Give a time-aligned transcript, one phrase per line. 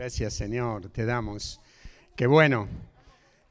[0.00, 1.60] Gracias Señor, te damos.
[2.16, 2.66] Qué bueno.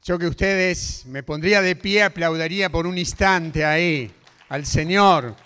[0.02, 4.12] Yo que ustedes me pondría de pie, aplaudiría por un instante ahí
[4.48, 5.36] al Señor.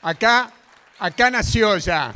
[0.00, 0.50] Acá,
[0.98, 2.14] acá nació ya.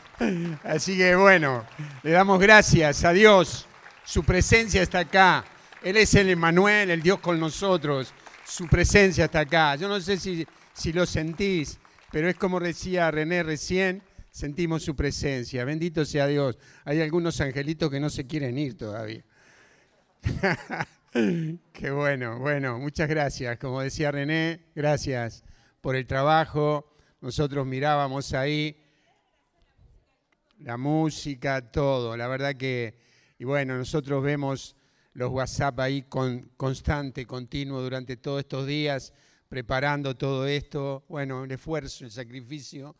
[0.64, 1.66] Así que bueno,
[2.02, 3.66] le damos gracias a Dios.
[4.06, 5.44] Su presencia está acá.
[5.82, 8.14] Él es el Emanuel, el Dios con nosotros.
[8.46, 9.76] Su presencia está acá.
[9.76, 11.76] Yo no sé si, si lo sentís,
[12.10, 14.02] pero es como decía René recién,
[14.36, 15.64] sentimos su presencia.
[15.64, 16.58] Bendito sea Dios.
[16.84, 19.24] Hay algunos angelitos que no se quieren ir todavía.
[21.72, 23.56] Qué bueno, bueno, muchas gracias.
[23.58, 25.42] Como decía René, gracias
[25.80, 26.86] por el trabajo.
[27.22, 28.76] Nosotros mirábamos ahí
[30.58, 32.14] la música, todo.
[32.14, 32.98] La verdad que,
[33.38, 34.76] y bueno, nosotros vemos
[35.14, 39.14] los WhatsApp ahí con, constante, continuo durante todos estos días,
[39.48, 41.06] preparando todo esto.
[41.08, 42.96] Bueno, el esfuerzo, el sacrificio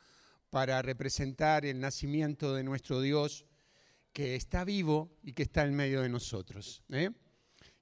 [0.57, 3.45] para representar el nacimiento de nuestro Dios
[4.11, 7.11] que está vivo y que está en medio de nosotros, ¿eh?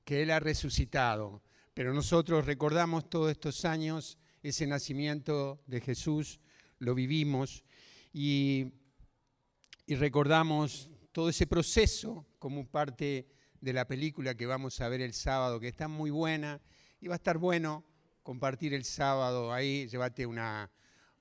[0.05, 1.41] que Él ha resucitado.
[1.73, 6.41] Pero nosotros recordamos todos estos años ese nacimiento de Jesús,
[6.81, 7.63] lo vivimos
[8.13, 8.73] y,
[9.87, 13.29] y recordamos todo ese proceso como parte
[13.61, 16.61] de la película que vamos a ver el sábado, que está muy buena
[17.01, 17.85] y va a estar bueno
[18.25, 20.73] compartir el sábado ahí, llévate una,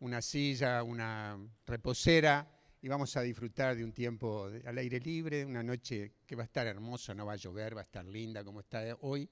[0.03, 2.45] una silla, una reposera
[2.81, 6.45] y vamos a disfrutar de un tiempo al aire libre, una noche que va a
[6.45, 9.29] estar hermosa, no va a llover, va a estar linda como está hoy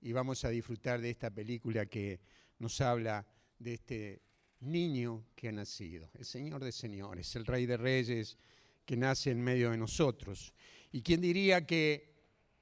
[0.00, 2.20] y vamos a disfrutar de esta película que
[2.60, 3.26] nos habla
[3.58, 4.22] de este
[4.60, 8.38] niño que ha nacido, el Señor de señores, el Rey de Reyes
[8.84, 10.54] que nace en medio de nosotros.
[10.92, 12.14] ¿Y quién diría que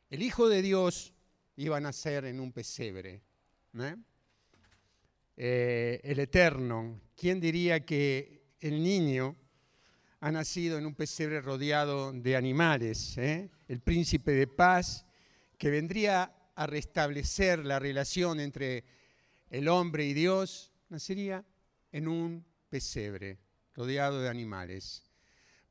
[0.08, 1.12] el Hijo de Dios
[1.56, 3.20] iba a nacer en un pesebre?
[3.78, 3.96] ¿eh?
[5.36, 9.36] Eh, el Eterno, ¿quién diría que el niño
[10.20, 13.16] ha nacido en un pesebre rodeado de animales?
[13.16, 13.50] Eh?
[13.66, 15.06] El príncipe de paz,
[15.56, 18.84] que vendría a restablecer la relación entre
[19.48, 21.44] el hombre y Dios, nacería
[21.92, 23.38] en un pesebre
[23.74, 25.02] rodeado de animales,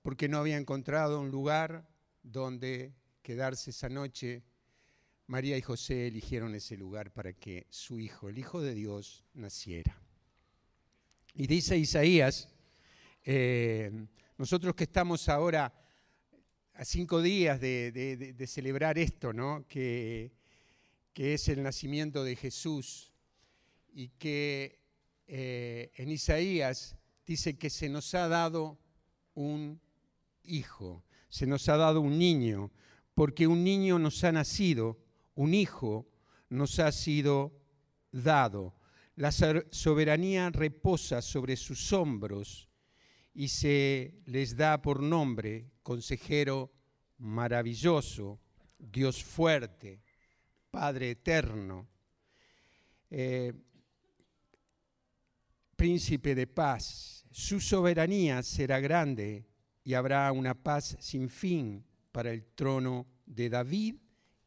[0.01, 1.87] porque no había encontrado un lugar
[2.23, 4.43] donde quedarse esa noche
[5.31, 9.97] María y José eligieron ese lugar para que su hijo, el Hijo de Dios, naciera.
[11.33, 12.49] Y dice Isaías,
[13.23, 15.73] eh, nosotros que estamos ahora
[16.73, 19.65] a cinco días de, celebrar esto, ¿no?
[19.69, 20.33] que,
[21.13, 23.13] que, es el nacimiento de Jesús,
[23.93, 24.81] y que
[25.27, 28.77] eh, en Isaías dice que se nos ha dado
[29.35, 29.79] un
[30.43, 32.69] hijo, se nos ha dado un niño,
[33.13, 34.99] porque un niño nos ha nacido
[35.41, 36.07] un hijo
[36.49, 37.51] nos ha sido
[38.11, 38.75] dado.
[39.15, 42.69] La soberanía reposa sobre sus hombros
[43.33, 46.71] y se les da por nombre consejero
[47.17, 48.39] maravilloso,
[48.77, 50.03] Dios fuerte,
[50.69, 51.89] Padre eterno,
[53.09, 53.51] eh,
[55.75, 57.25] príncipe de paz.
[57.31, 59.47] Su soberanía será grande
[59.83, 63.95] y habrá una paz sin fin para el trono de David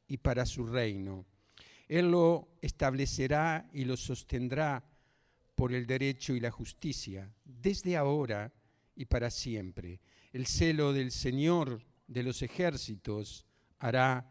[0.06, 1.26] y para su reino.
[1.88, 4.84] Él lo establecerá y lo sostendrá
[5.54, 8.52] por el derecho y la justicia, desde ahora
[8.96, 10.00] y para siempre.
[10.32, 13.46] El celo del Señor de los ejércitos
[13.78, 14.28] hará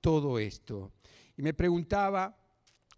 [0.00, 0.92] todo esto.
[1.36, 2.36] Y me preguntaba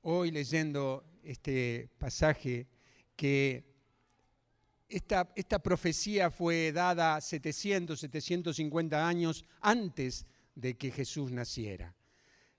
[0.02, 2.66] hoy leyendo este pasaje
[3.16, 3.72] que
[4.88, 11.94] esta, esta profecía fue dada 700, 750 años antes de que Jesús naciera.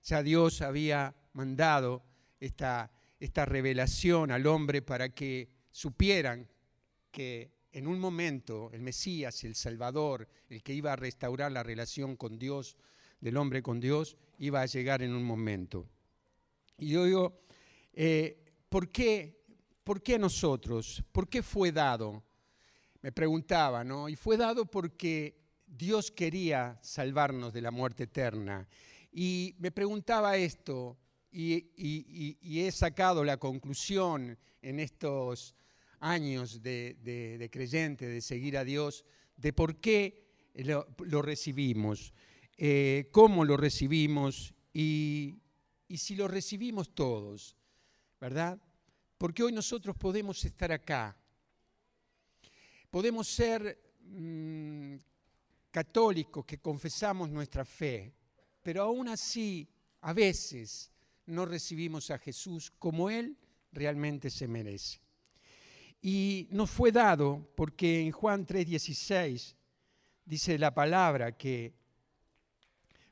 [0.02, 2.04] Ya Dios había mandado
[2.40, 6.48] esta, esta revelación al hombre para que supieran
[7.10, 12.16] que en un momento el Mesías, el Salvador, el que iba a restaurar la relación
[12.16, 12.76] con Dios,
[13.20, 15.88] del hombre con Dios, iba a llegar en un momento.
[16.78, 17.40] Y yo digo,
[17.92, 19.42] eh, ¿por, qué,
[19.82, 21.02] ¿por qué nosotros?
[21.10, 22.22] ¿Por qué fue dado?
[23.00, 24.08] Me preguntaba, ¿no?
[24.08, 25.43] Y fue dado porque
[25.76, 28.68] Dios quería salvarnos de la muerte eterna.
[29.12, 30.98] Y me preguntaba esto,
[31.30, 35.54] y, he sacado la conclusión en estos
[36.00, 39.04] años de, creyente, de seguir a Dios,
[39.36, 40.24] de por qué
[40.54, 42.12] lo, recibimos,
[42.56, 45.40] eh, cómo lo recibimos y,
[45.96, 47.56] si lo recibimos todos,
[48.20, 48.60] ¿verdad?
[49.18, 51.16] Porque hoy nosotros podemos estar acá,
[52.90, 54.96] podemos ser mm,
[55.74, 58.14] católicos que confesamos nuestra fe,
[58.62, 59.68] pero aún así
[60.02, 60.92] a veces
[61.26, 63.36] no recibimos a Jesús como Él
[63.72, 65.00] realmente se merece.
[66.00, 69.56] Y nos fue dado porque en Juan 3:16
[70.24, 71.74] dice la palabra que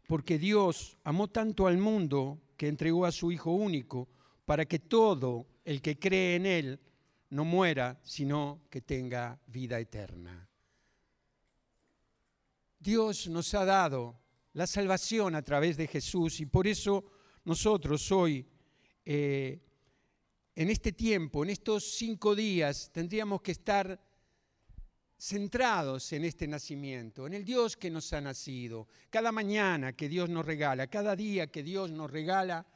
[0.06, 4.08] porque Dios amó tanto al mundo que entregó a su Hijo único
[4.44, 6.80] para que todo el que cree en Él
[7.30, 10.48] no muera, sino que tenga vida eterna.
[12.82, 14.18] Dios nos ha dado
[14.54, 17.04] la salvación a través de Jesús y por eso
[17.44, 18.44] nosotros hoy,
[19.04, 19.60] eh,
[20.54, 24.00] en este tiempo, en estos cinco días, tendríamos que estar
[25.16, 30.28] centrados en este nacimiento, en el Dios que nos ha nacido, cada mañana que Dios
[30.28, 32.66] nos regala, cada día que Dios nos regala,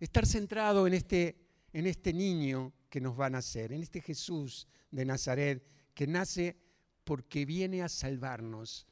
[0.00, 1.36] estar centrado en este,
[1.74, 5.62] en este niño que nos va a nacer, en este Jesús de Nazaret
[5.92, 6.56] que nace
[7.04, 8.86] porque viene a salvarnos.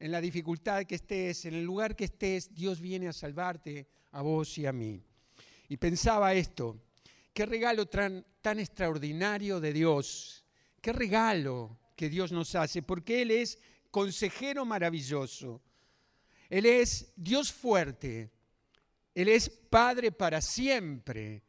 [0.00, 4.22] En la dificultad que estés, en el lugar que estés, Dios viene a salvarte a
[4.22, 5.02] vos y a mí.
[5.68, 6.80] Y pensaba esto,
[7.34, 10.44] qué regalo tan, extraordinario de Dios,
[10.80, 13.58] qué regalo que Dios nos hace, porque Él es
[13.90, 15.60] consejero maravilloso,
[16.48, 18.30] Él es Dios fuerte,
[19.14, 21.42] Él es Padre para siempre,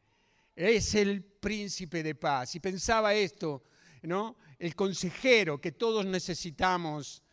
[0.55, 2.55] es el príncipe de paz.
[2.55, 3.63] Y pensaba esto,
[4.01, 4.37] ¿no?
[4.57, 7.23] El consejero que todos necesitamos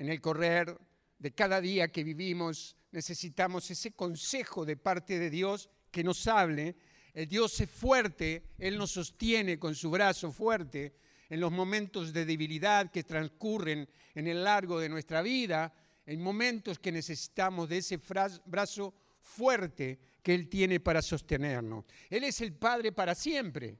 [0.00, 0.78] en el correr
[1.18, 6.74] de cada día que vivimos, necesitamos ese consejo de parte de Dios que nos hable.
[7.12, 10.96] El Dios es fuerte, Él nos sostiene con su brazo fuerte
[11.28, 15.74] en los momentos de debilidad que transcurren en el largo de nuestra vida,
[16.06, 18.00] en momentos que necesitamos de ese
[18.46, 21.84] brazo fuerte que Él tiene para sostenernos.
[22.08, 23.76] Él es el Padre para siempre.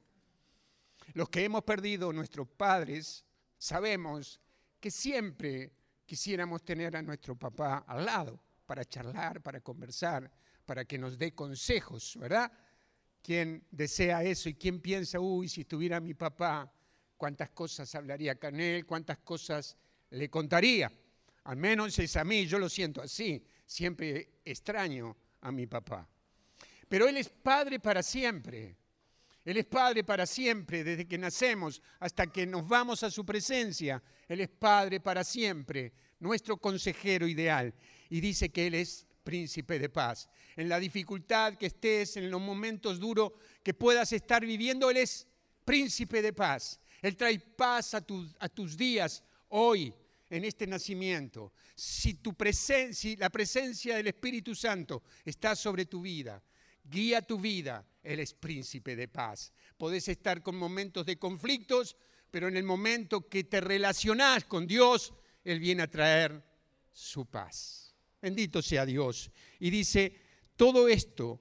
[1.14, 3.24] Los que hemos perdido nuestros padres
[3.56, 4.38] sabemos
[4.80, 5.79] que siempre
[6.10, 10.28] quisiéramos tener a nuestro papá al lado para charlar, para conversar,
[10.66, 12.50] para que nos dé consejos, ¿verdad?
[13.22, 16.68] ¿Quién desea eso y quién piensa, uy, si estuviera mi papá,
[17.16, 19.76] cuántas cosas hablaría con él, cuántas cosas
[20.10, 20.90] le contaría.
[21.44, 26.08] Al menos es a mí, yo lo siento así, siempre extraño a mi papá.
[26.88, 28.76] Pero Él es Padre para siempre.
[29.44, 34.02] Él es Padre para siempre, desde que nacemos hasta que nos vamos a su presencia.
[34.28, 37.74] Él es Padre para siempre, nuestro consejero ideal.
[38.10, 40.28] Y dice que Él es príncipe de paz.
[40.56, 43.32] En la dificultad que estés, en los momentos duros
[43.62, 45.26] que puedas estar viviendo, Él es
[45.64, 46.80] príncipe de paz.
[47.00, 49.94] Él trae paz a, tus días hoy,
[50.28, 51.52] en este nacimiento.
[51.74, 56.42] Si, tu presencia, la presencia del Espíritu Santo está sobre tu vida,
[56.84, 59.52] guía tu vida, Él es príncipe de paz.
[59.76, 61.96] Podés estar con momentos de conflictos,
[62.30, 65.12] pero en el momento que te relacionás con Dios,
[65.44, 66.42] Él viene a traer
[66.92, 67.94] su paz.
[68.20, 69.30] Bendito sea Dios.
[69.58, 70.14] Y dice,
[70.56, 71.40] todo esto,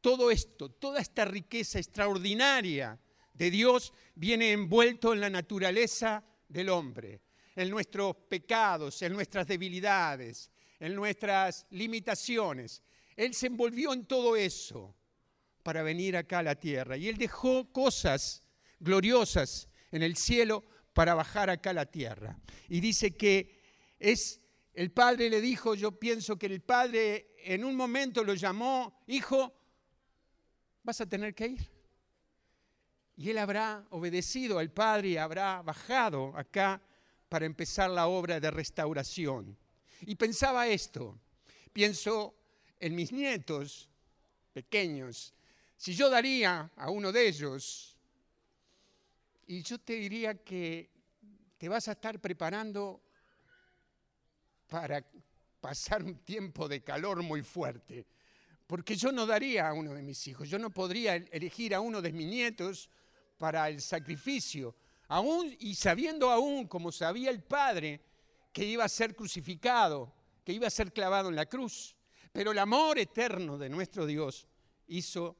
[0.00, 2.98] todo esto, toda esta riqueza extraordinaria,
[3.40, 7.22] de Dios viene envuelto en la naturaleza del hombre,
[7.56, 12.82] en nuestros pecados, en nuestras debilidades, en nuestras limitaciones.
[13.16, 14.94] Él se envolvió en todo eso
[15.62, 16.96] para venir acá a la tierra.
[16.96, 18.42] Y Él dejó cosas
[18.78, 22.38] gloriosas en el cielo para bajar acá a la tierra.
[22.68, 23.60] Y dice que
[23.98, 24.40] es,
[24.74, 29.54] el padre le dijo, yo pienso que el padre en un momento lo llamó, hijo,
[30.82, 31.80] vas a tener que ir.
[33.16, 36.80] Y él habrá obedecido al Padre y habrá bajado acá
[37.28, 39.58] para empezar la obra de restauración.
[40.00, 41.20] Y pensaba esto,
[41.70, 42.34] pienso
[42.78, 43.90] en mis nietos
[44.54, 45.34] pequeños,
[45.80, 47.96] si yo daría a uno de ellos,
[49.46, 50.90] y yo te diría que
[51.56, 53.00] te vas a estar preparando
[54.68, 55.02] para
[55.58, 58.06] pasar un tiempo de calor muy fuerte,
[58.66, 62.02] porque yo no daría a uno de mis hijos, yo no podría elegir a uno
[62.02, 62.90] de mis nietos
[63.38, 64.76] para el sacrificio,
[65.08, 68.02] aún y sabiendo aún, como sabía el Padre,
[68.52, 70.12] que iba a ser crucificado,
[70.44, 71.96] que iba a ser clavado en la cruz.
[72.32, 74.46] Pero el amor eterno de nuestro Dios
[74.86, 75.39] hizo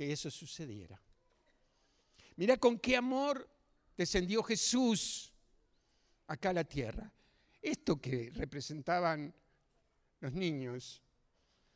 [0.00, 0.98] que eso sucediera.
[2.36, 3.46] Mira con qué amor
[3.94, 5.30] descendió Jesús
[6.26, 7.12] acá a la tierra.
[7.60, 9.34] Esto que representaban
[10.20, 11.02] los niños,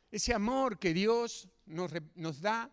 [0.09, 2.71] ese amor que Dios nos, nos da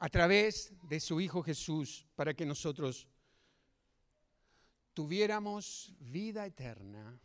[0.00, 3.06] a través de su Hijo Jesús para que nosotros
[4.94, 7.16] tuviéramos vida eterna.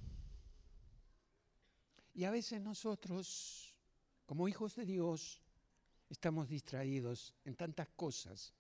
[2.14, 3.74] Y a veces nosotros,
[4.28, 5.42] como hijos de Dios,
[6.12, 8.54] estamos distraídos en tantas cosas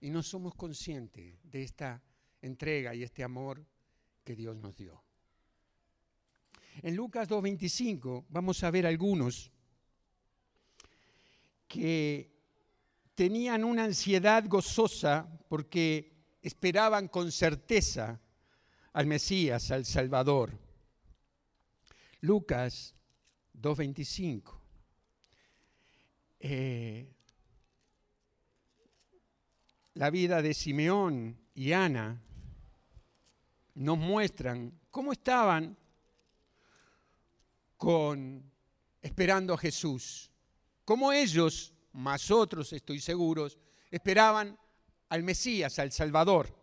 [0.00, 2.02] y no somos conscientes de esta
[2.42, 3.64] entrega y este amor
[4.22, 5.02] que Dios nos dio.
[6.82, 9.50] En Lucas 2.25 vamos a ver algunos
[11.66, 12.30] que
[13.14, 18.20] tenían una ansiedad gozosa porque esperaban con certeza
[18.92, 20.58] al Mesías, al Salvador.
[22.20, 22.94] Lucas
[23.54, 24.59] 2.25.
[26.42, 27.14] Eh,
[29.94, 32.22] la vida de Simeón y Ana
[33.74, 35.76] nos muestran cómo estaban
[37.76, 38.50] con
[39.02, 40.30] esperando a Jesús,
[40.86, 43.58] cómo ellos, más otros estoy seguros,
[43.90, 44.58] esperaban
[45.10, 46.56] al Mesías, al Salvador.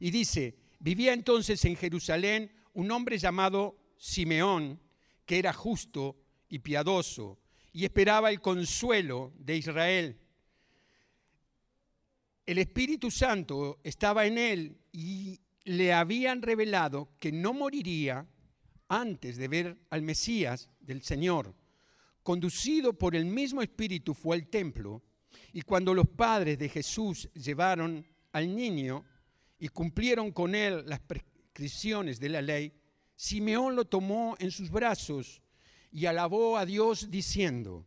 [0.00, 4.80] Y dice, vivía entonces en Jerusalén un hombre llamado Simeón,
[5.24, 6.16] que era justo
[6.48, 7.38] y piadoso,
[7.76, 10.18] y esperaba el consuelo de Israel.
[12.46, 18.26] El Espíritu Santo estaba en él y le habían revelado que no moriría
[18.88, 21.54] antes de ver al Mesías del Señor.
[22.22, 25.02] Conducido por el mismo Espíritu fue al templo
[25.52, 29.04] y cuando los padres de Jesús llevaron al niño
[29.58, 32.72] y cumplieron con él las prescripciones de la ley,
[33.14, 35.42] Simeón lo tomó en sus brazos
[35.90, 37.84] y alabó a Dios diciendo,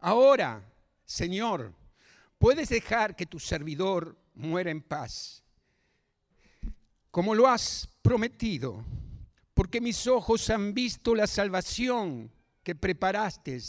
[0.00, 0.64] ahora,
[1.04, 1.74] Señor,
[2.38, 5.42] puedes dejar que tu servidor muera en paz,
[7.10, 8.84] como lo has prometido,
[9.54, 12.32] porque mis ojos han visto la salvación
[12.62, 13.60] que preparaste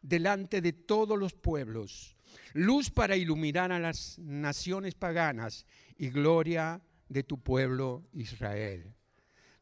[0.00, 2.16] delante de todos los pueblos,
[2.52, 5.66] luz para iluminar a las naciones paganas
[5.98, 8.94] y gloria de tu pueblo Israel.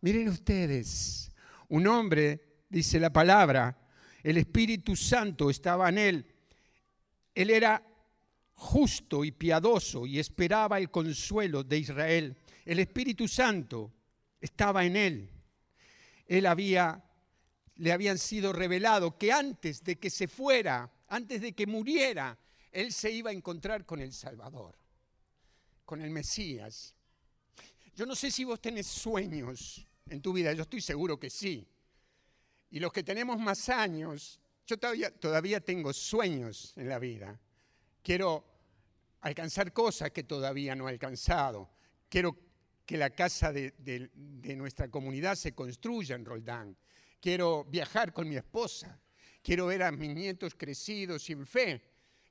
[0.00, 1.32] Miren ustedes,
[1.68, 3.78] un hombre, dice la palabra,
[4.22, 6.26] el Espíritu Santo estaba en él.
[7.32, 7.80] Él era
[8.54, 12.36] justo y piadoso y esperaba el consuelo de Israel.
[12.64, 13.92] El Espíritu Santo
[14.40, 15.30] estaba en él.
[16.26, 17.04] Él había,
[17.76, 22.36] le habían sido revelado que antes de que se fuera, antes de que muriera,
[22.72, 24.76] él se iba a encontrar con el Salvador,
[25.84, 26.92] con el Mesías.
[27.94, 31.68] Yo no sé si vos tenés sueños en tu vida, yo estoy seguro que sí.
[32.70, 37.40] Y los que tenemos más años, yo todavía, todavía tengo sueños en la vida
[38.04, 38.44] quiero
[39.22, 41.70] alcanzar cosas que todavía no he alcanzado.
[42.08, 42.36] Quiero
[42.86, 44.10] que la casa de,
[44.56, 46.76] nuestra comunidad se construya en Roldán.
[47.18, 49.00] Quiero viajar con mi esposa.
[49.42, 51.82] Quiero ver a mis nietos crecidos sin fe.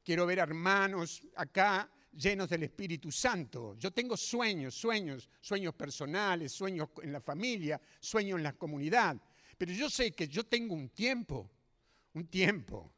[0.04, 3.76] Quiero ver a hermanos acá llenos del Espíritu Santo.
[3.80, 9.18] Yo tengo sueños, sueños, sueños personales, sueños en la familia, sueños en la comunidad.
[9.64, 11.50] Pero yo sé que yo tengo un tiempo,
[12.16, 12.94] un tiempo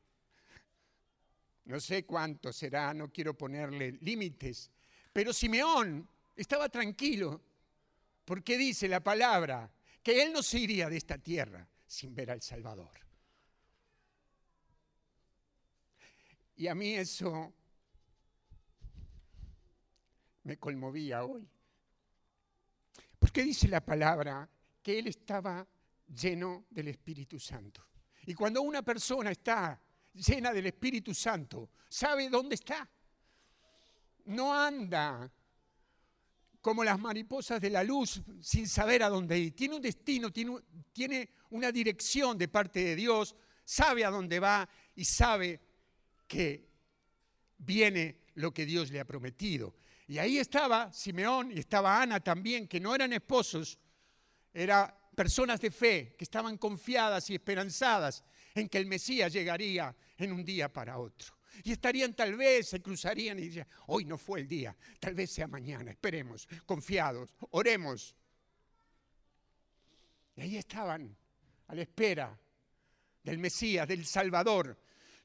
[1.66, 4.72] no sé cuánto será, no quiero ponerle límites,
[5.14, 7.40] pero Simeón estaba tranquilo
[8.26, 12.42] porque dice la palabra que él no se iría de esta tierra sin ver al
[12.42, 13.00] Salvador.
[16.56, 17.54] Y a mí eso
[20.42, 21.48] me conmovía hoy.
[23.20, 24.50] Porque dice la palabra
[24.82, 25.68] que él estaba
[26.08, 27.86] lleno del Espíritu Santo.
[28.26, 29.80] Y cuando una persona está
[30.14, 32.90] llena del Espíritu Santo, sabe dónde está.
[34.26, 35.32] No anda
[36.66, 39.56] como las mariposas de la luz sin saber a dónde ir.
[39.56, 45.06] Tiene un destino, tiene, una dirección de parte de Dios, sabe a dónde va y
[45.06, 45.62] sabe
[46.28, 46.68] que
[47.60, 49.76] viene lo que Dios le ha prometido.
[50.08, 53.78] Y ahí estaba Simeón y estaba Ana también, que no eran esposos,
[54.52, 60.32] eran personas de fe, que estaban confiadas y esperanzadas en que el Mesías llegaría en
[60.32, 61.36] un día para otro.
[61.64, 65.32] Y estarían tal vez, se cruzarían y dirían, hoy no fue el día, tal vez
[65.32, 68.16] sea mañana, esperemos, confiados, oremos.
[70.36, 71.16] Y ahí estaban,
[71.68, 72.38] a la espera
[73.24, 74.78] del Mesías, del Salvador.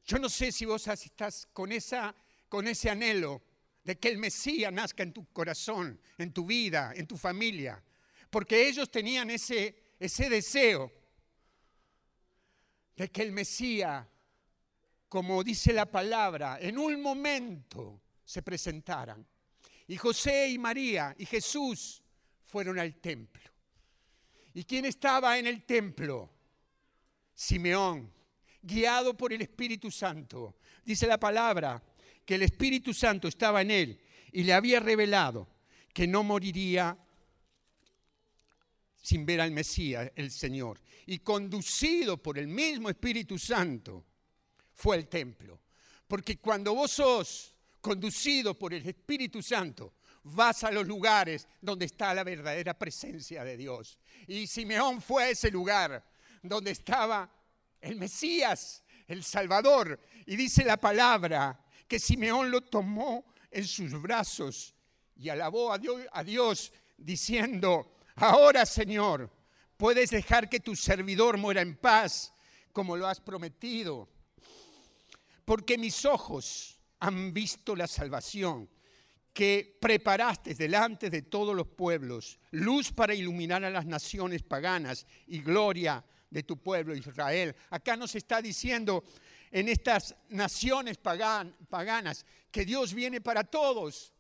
[0.07, 2.15] Yo no sé si vos estás con, esa,
[2.49, 3.43] con ese anhelo
[3.85, 7.83] de que el Mesías nazca en tu corazón, en tu vida, en tu familia,
[8.31, 10.91] porque ellos tenían ese, ese deseo
[12.97, 14.07] de que el Mesías,
[15.09, 19.27] como dice la palabra, en un momento se presentaran.
[19.89, 22.03] Y José y María y Jesús
[22.47, 23.51] fueron al templo.
[24.55, 26.31] ¿Y quién estaba en el templo?
[27.35, 28.13] Simeón,
[28.63, 30.59] guiado por el Espíritu Santo.
[30.85, 31.83] Dice la palabra
[32.25, 34.01] que el Espíritu Santo estaba en él
[34.33, 35.49] y le había revelado
[35.93, 36.97] que no moriría
[39.01, 40.81] sin ver al Mesías, el Señor.
[41.07, 44.05] Y conducido por el mismo Espíritu Santo,
[44.75, 45.61] fue al templo.
[46.07, 52.13] Porque cuando vos sos conducido por el Espíritu Santo, vas a los lugares donde está
[52.15, 53.99] la verdadera presencia de Dios.
[54.27, 56.05] Y Simeón fue a ese lugar
[56.43, 57.31] donde estaba
[57.81, 59.99] el Mesías, el Salvador.
[60.27, 64.75] Y dice la palabra que Simeón lo tomó en sus brazos
[65.17, 69.31] y alabó a Dios, a Dios diciendo, Ahora, Señor,
[69.77, 72.33] puedes dejar que tu servidor muera en paz,
[72.73, 74.09] como lo has prometido.
[75.45, 78.69] Porque mis ojos han visto la salvación
[79.33, 85.41] que preparaste delante de todos los pueblos, luz para iluminar a las naciones paganas y
[85.41, 87.55] gloria de tu pueblo Israel.
[87.71, 89.05] Acá nos está diciendo
[89.51, 94.13] en estas naciones paganas que Dios viene para todos,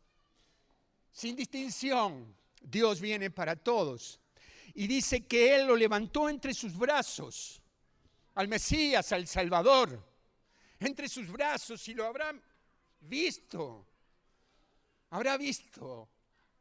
[1.12, 2.34] sin distinción.
[2.60, 4.20] Dios viene para todos.
[4.74, 7.60] Y dice que Él lo levantó entre sus brazos,
[8.34, 10.06] al Mesías, al Salvador,
[10.78, 12.40] entre sus brazos y lo habrán
[13.00, 13.86] visto
[15.10, 16.08] habrá visto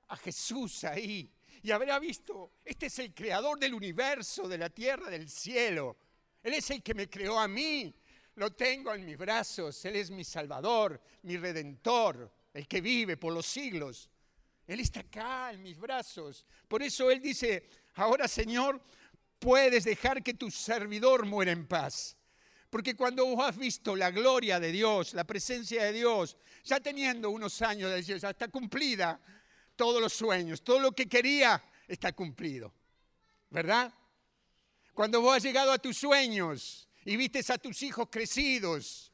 [0.08, 5.10] a Jesús ahí y habrá visto, este es el creador del universo, de la tierra,
[5.10, 5.98] del cielo.
[6.42, 7.94] Él es el que me creó a mí.
[8.36, 9.84] Lo tengo en mis brazos.
[9.84, 14.10] Él es mi salvador, mi redentor, el que vive por los siglos.
[14.70, 16.46] Él está acá en mis brazos.
[16.68, 18.80] Por eso Él dice, ahora Señor,
[19.40, 22.16] puedes dejar que tu servidor muera en paz.
[22.70, 27.32] Porque cuando vos has visto la gloria de Dios, la presencia de Dios, ya teniendo
[27.32, 29.20] unos años de ya está cumplida
[29.76, 32.72] todos los sueños, todo lo que quería está cumplido.
[33.50, 33.92] ¿Verdad?
[34.94, 39.12] Cuando vos has llegado a tus sueños y vistes a tus hijos crecidos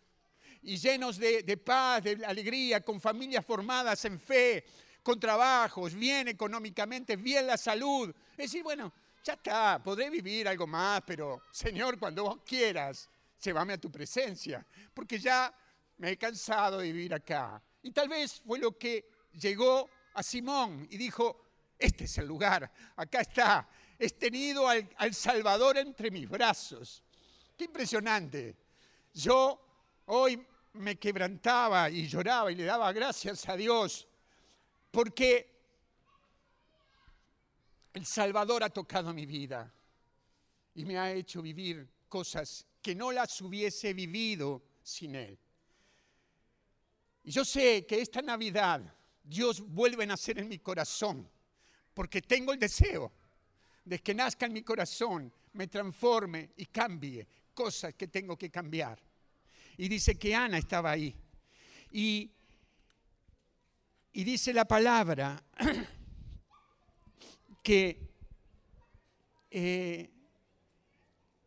[0.64, 4.66] y llenos de paz, de alegría, con familias formadas en fe,
[5.06, 8.10] con trabajos, bien económicamente, bien la salud.
[8.32, 8.92] Es decir, bueno,
[9.24, 13.08] ya está, podré vivir algo más, pero Señor, cuando vos quieras,
[13.40, 15.54] llévame a tu presencia, porque ya
[15.98, 17.62] me he cansado de vivir acá.
[17.84, 21.40] Y tal vez fue lo que llegó a Simón y dijo,
[21.78, 23.70] este es el lugar, acá está,
[24.00, 27.04] he tenido al, al Salvador entre mis brazos.
[27.56, 28.56] Qué impresionante.
[29.14, 29.62] Yo
[30.08, 30.44] hoy
[30.74, 34.08] me quebrantaba y lloraba y le daba gracias a Dios
[34.96, 35.46] porque
[37.94, 39.70] el Salvador ha tocado mi vida
[40.74, 45.38] y me ha hecho vivir cosas que no las hubiese vivido sin Él.
[47.26, 48.82] Y yo sé que esta Navidad
[49.22, 51.30] Dios vuelve a nacer en mi corazón,
[51.94, 53.12] porque tengo el deseo
[53.84, 58.98] de que nazca en mi corazón, me transforme y cambie cosas que tengo que cambiar.
[59.76, 61.14] Y dice que Ana estaba ahí.
[61.92, 62.32] Y,
[64.16, 65.44] y dice la palabra
[67.62, 68.00] que
[69.52, 70.10] eh,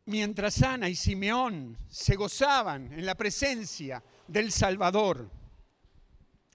[0.04, 5.30] mientras Ana y Simeón se gozaban en la presencia del Salvador.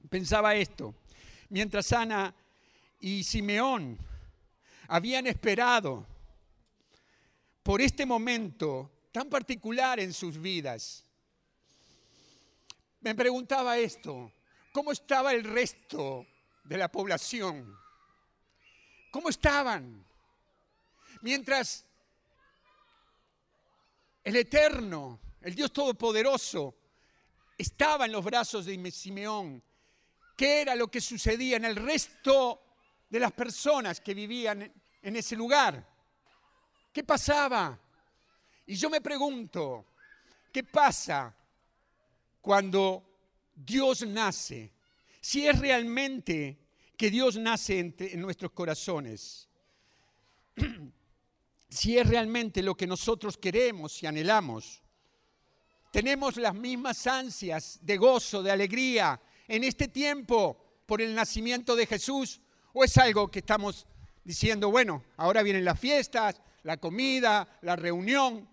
[0.08, 0.94] Pensaba esto,
[1.50, 2.32] mientras Ana
[3.00, 3.98] y Simeón
[4.90, 6.06] habían esperado
[7.64, 11.04] por este momento tan particular en sus vidas,
[13.02, 14.32] me preguntaba esto,
[14.74, 16.28] ¿cómo estaba el resto
[16.66, 17.80] de la población?
[19.12, 20.06] ¿Cómo estaban?
[21.22, 21.86] Mientras
[24.24, 26.76] el Eterno, el Dios Todopoderoso,
[27.58, 29.64] estaba en los brazos de Simeón.
[30.36, 32.64] ¿Qué era lo que sucedía en el resto
[33.08, 35.88] de las personas que vivían en ese lugar?
[36.92, 37.80] ¿Qué pasaba?
[38.66, 39.86] Y yo me pregunto,
[40.52, 41.36] ¿qué pasa
[42.42, 43.13] cuando
[43.56, 44.74] Dios nace?
[45.22, 46.60] Si es realmente
[46.98, 49.48] que Dios nace en nuestros corazones.
[51.70, 54.82] si es realmente lo que nosotros queremos y anhelamos.
[55.92, 61.86] Tenemos las mismas ansias de gozo, de alegría en este tiempo por el nacimiento de
[61.86, 62.42] Jesús
[62.74, 63.86] o es algo que estamos
[64.24, 68.48] diciendo, bueno, ahora vienen las fiestas, la comida, la reunión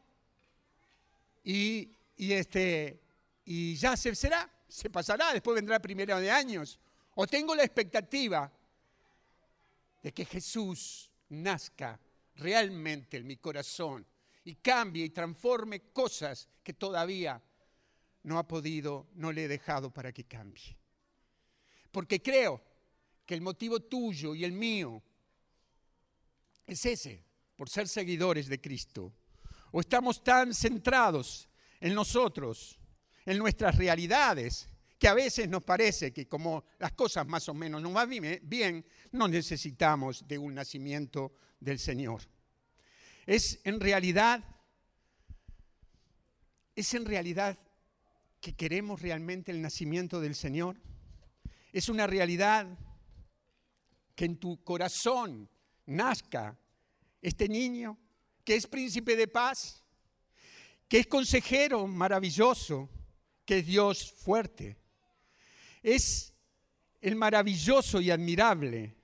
[1.44, 3.00] y, este,
[3.44, 6.78] y ya se será, se pasará, después vendrá primero de años.
[7.16, 8.50] O tengo la expectativa
[10.02, 11.98] de que Jesús nazca
[12.36, 14.06] realmente en mi corazón
[14.44, 17.42] y cambie y transforme cosas que todavía
[18.22, 20.76] no ha podido, no le he dejado para que cambie.
[21.90, 22.62] Porque creo
[23.26, 25.02] que el motivo tuyo y el mío
[26.66, 27.24] es ese,
[27.56, 29.12] por ser seguidores de Cristo.
[29.72, 31.48] O estamos tan centrados
[31.80, 32.79] en nosotros,
[33.26, 37.80] en nuestras realidades, que a veces nos parece que como las cosas más o menos
[37.80, 38.10] nos van
[38.42, 42.22] bien, no necesitamos de un nacimiento del Señor.
[43.26, 44.44] Es en realidad,
[46.76, 47.56] es en realidad
[48.40, 50.76] que queremos realmente el nacimiento del Señor.
[51.72, 52.66] Es una realidad
[54.14, 55.48] que en tu corazón
[55.86, 56.58] nazca
[57.22, 57.98] este niño
[58.44, 59.82] que es príncipe de paz,
[60.88, 62.88] que es consejero maravilloso,
[63.50, 64.76] que Dios fuerte.
[65.82, 66.32] Es
[67.00, 68.94] el maravilloso y admirable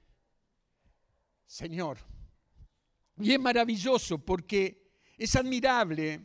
[1.44, 1.98] Señor.
[3.18, 6.20] Y es maravilloso porque es admirable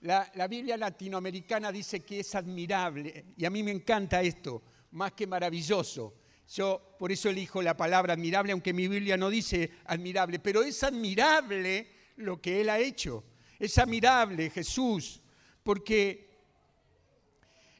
[0.00, 5.12] La, la, Biblia latinoamericana dice que es admirable, y a mí me encanta esto, más
[5.12, 6.16] que maravilloso.
[6.48, 10.82] Yo por eso elijo la palabra admirable, aunque mi Biblia no dice admirable, pero es
[10.82, 13.24] admirable lo que Él ha hecho.
[13.60, 15.20] Es admirable Jesús,
[15.62, 16.27] porque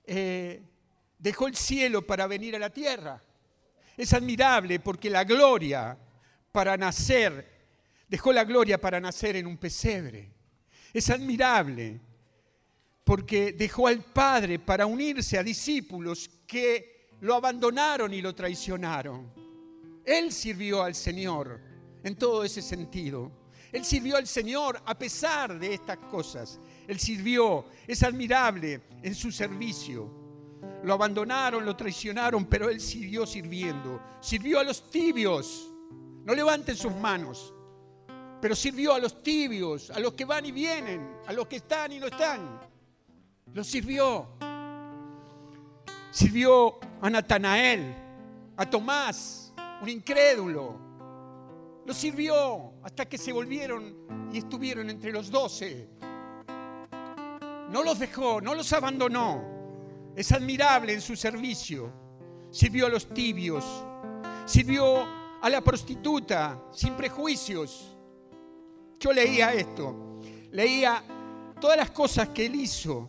[0.08, 0.62] eh,
[1.18, 3.22] dejó el cielo para venir a la tierra.
[3.96, 5.98] Es admirable porque la gloria
[6.50, 7.46] para nacer,
[8.08, 10.30] dejó la gloria para nacer en un pesebre.
[10.94, 12.00] Es admirable
[13.04, 19.32] porque dejó al Padre para unirse a discípulos que lo abandonaron y lo traicionaron.
[20.04, 21.60] Él sirvió al Señor
[22.02, 23.30] en todo ese sentido.
[23.72, 26.58] Él sirvió al Señor a pesar de estas cosas.
[26.88, 30.10] Él sirvió, es admirable en su servicio.
[30.82, 34.00] Lo abandonaron, lo traicionaron, pero Él siguió sirviendo.
[34.20, 35.70] Sirvió a los tibios.
[36.24, 37.54] No levanten sus manos,
[38.40, 41.92] pero sirvió a los tibios, a los que van y vienen, a los que están
[41.92, 42.60] y no están.
[43.52, 44.28] Lo sirvió.
[46.10, 47.94] Sirvió a Natanael,
[48.56, 50.78] a Tomás, un incrédulo.
[51.84, 55.88] Lo sirvió hasta que se volvieron y estuvieron entre los doce.
[57.68, 59.42] No los dejó, no los abandonó.
[60.16, 61.92] Es admirable en su servicio.
[62.50, 63.64] Sirvió a los tibios,
[64.46, 65.04] sirvió
[65.40, 67.96] a la prostituta sin prejuicios.
[68.98, 70.18] Yo leía esto,
[70.50, 71.02] leía
[71.60, 73.08] todas las cosas que él hizo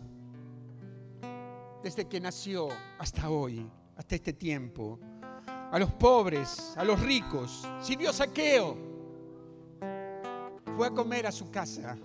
[1.82, 2.68] desde que nació
[2.98, 5.00] hasta hoy, hasta este tiempo.
[5.72, 7.68] A los pobres, a los ricos.
[7.80, 8.78] Sirvió saqueo.
[10.76, 11.98] Fue a comer a su casa.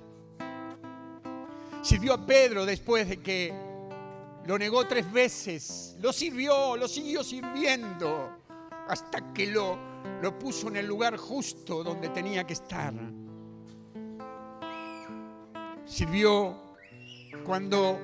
[1.85, 3.53] Sirvió a Pedro después de que
[4.47, 5.99] lo negó tres veces.
[6.01, 8.39] Lo sirvió, lo siguió sirviendo
[8.89, 9.77] hasta que lo,
[10.23, 12.95] lo puso en el lugar justo donde tenía que estar.
[15.85, 16.57] Sirvió
[17.45, 17.99] cuando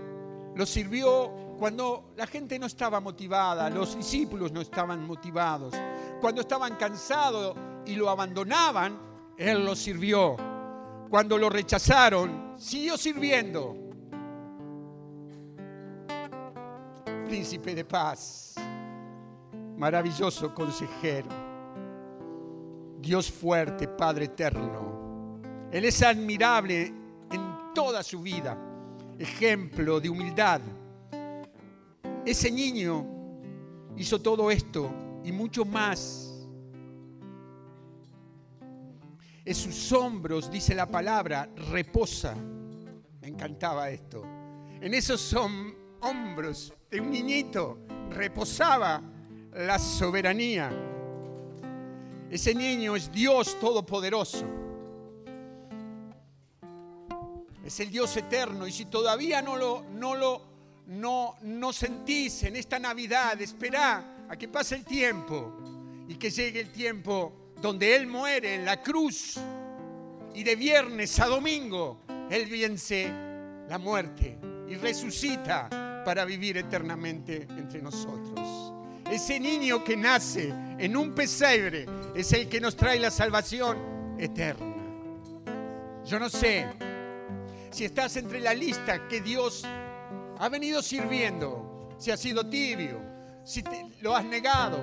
[0.54, 5.74] lo sirvió cuando la gente no estaba motivada, los discípulos no estaban motivados,
[6.20, 8.98] cuando estaban cansados y lo abandonaban,
[9.38, 10.49] Él los sirvió.
[11.10, 13.76] Cuando lo rechazaron, siguió sirviendo.
[17.26, 18.54] Príncipe de paz,
[19.76, 21.28] maravilloso consejero,
[22.98, 25.38] Dios fuerte, Padre eterno.
[25.70, 26.86] Él es admirable
[27.30, 28.56] en toda su vida,
[29.18, 30.62] ejemplo de humildad
[32.24, 33.06] ese niño
[33.96, 34.90] hizo todo esto
[35.24, 36.29] y mucho más.
[39.44, 42.34] En sus hombros, dice la palabra, reposa.
[42.34, 44.22] Me encantaba esto.
[44.80, 45.34] En esos
[46.00, 47.78] hombros de un niñito
[48.10, 49.02] reposaba
[49.54, 50.70] la soberanía.
[52.30, 54.46] Ese niño es Dios Todopoderoso.
[57.64, 58.66] Es el Dios eterno.
[58.66, 60.50] Y si todavía no lo, no lo
[60.86, 65.56] no, no sentís en esta Navidad, esperá a que pase el tiempo
[66.08, 69.38] y que llegue el tiempo donde Él muere en la cruz
[70.34, 73.10] y de viernes a domingo Él vence
[73.68, 78.72] la muerte y resucita para vivir eternamente entre nosotros.
[79.10, 84.76] Ese niño que nace en un pesebre es el que nos trae la salvación eterna.
[86.04, 86.66] Yo no sé
[87.70, 89.64] si estás entre la lista que Dios
[90.38, 93.00] ha venido sirviendo, si has sido tibio,
[93.44, 93.62] si
[94.00, 94.78] lo has negado,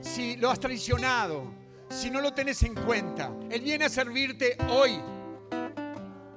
[0.00, 5.00] si lo has traicionado, si no lo tenés en cuenta, Él viene a servirte hoy.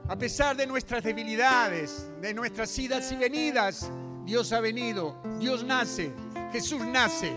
[0.08, 3.92] A pesar de nuestras debilidades, de nuestras idas y venidas,
[4.26, 6.12] Dios ha venido, Dios nace,
[6.52, 7.32] Jesús nace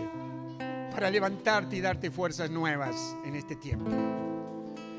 [0.91, 3.89] para levantarte y darte fuerzas nuevas en este tiempo.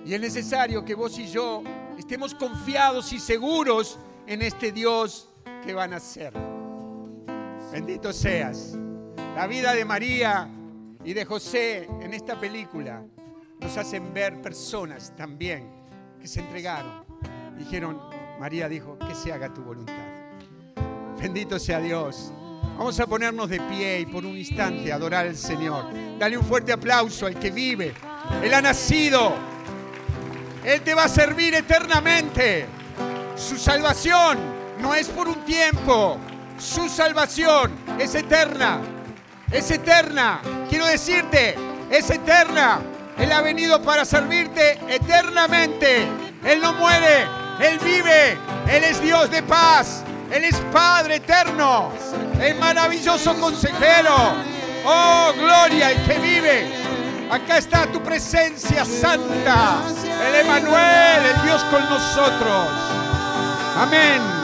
[0.04, 1.62] Y es necesario que vos y yo
[1.98, 5.28] estemos confiados y seguros en este Dios
[5.64, 6.32] que van a hacer.
[7.72, 8.76] Bendito seas.
[9.34, 10.48] La vida de María
[11.04, 13.02] y de José en esta película
[13.60, 15.70] nos hacen ver personas también
[16.20, 17.04] que se entregaron.
[17.58, 18.00] Dijeron,
[18.40, 19.94] María dijo, que se haga tu voluntad.
[21.18, 22.32] Bendito sea Dios.
[22.76, 25.86] Vamos a ponernos de pie y por un instante adorar al Señor.
[26.18, 27.94] Dale un fuerte aplauso al que vive.
[28.42, 29.34] Él ha nacido.
[30.64, 32.66] Él te va a servir eternamente.
[33.36, 34.38] Su salvación
[34.80, 36.18] no es por un tiempo.
[36.58, 38.80] Su salvación es eterna.
[39.52, 40.40] Es eterna.
[40.74, 41.54] Quiero decirte,
[41.88, 42.80] es eterna.
[43.16, 46.08] Él ha venido para servirte eternamente.
[46.44, 47.28] Él no muere,
[47.60, 48.36] Él vive.
[48.68, 50.02] Él es Dios de paz.
[50.32, 51.92] Él es Padre eterno.
[52.40, 54.34] El maravilloso consejero.
[54.84, 56.66] Oh, gloria, el que vive.
[57.30, 59.76] Acá está tu presencia santa.
[60.26, 62.68] El Emanuel, el Dios con nosotros.
[63.78, 64.43] Amén.